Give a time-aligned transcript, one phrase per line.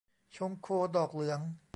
[0.35, 1.39] ชงโคดอกเหลือง